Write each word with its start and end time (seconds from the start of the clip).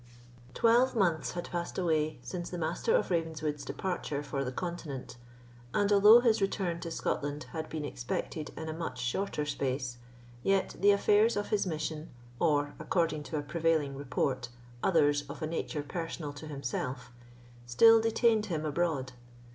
Twelve 0.55 0.95
months 0.95 1.33
had 1.33 1.51
passed 1.51 1.77
away 1.77 2.17
since 2.23 2.49
the 2.49 2.57
Master 2.57 2.95
of 2.95 3.11
Ravenswood's 3.11 3.63
departure 3.63 4.23
for 4.23 4.43
the 4.43 4.51
continent, 4.51 5.15
and, 5.75 5.91
although 5.93 6.21
his 6.21 6.41
return 6.41 6.79
to 6.79 6.89
Scotland 6.89 7.43
had 7.51 7.69
been 7.69 7.85
expected 7.85 8.49
in 8.57 8.67
a 8.67 8.73
much 8.73 8.99
shorter 8.99 9.45
space, 9.45 9.99
yet 10.41 10.75
the 10.79 10.89
affairs 10.89 11.37
of 11.37 11.49
his 11.49 11.67
mission, 11.67 12.09
or, 12.39 12.73
according 12.79 13.21
to 13.25 13.37
a 13.37 13.43
prevailing 13.43 13.95
report, 13.95 14.49
others 14.81 15.21
of 15.29 15.43
a 15.43 15.45
nature 15.45 15.83
personal 15.83 16.33
to 16.33 16.47
himself, 16.47 17.11
still 17.67 18.01
detained 18.01 18.47
him 18.47 18.65
abroad. 18.65 19.11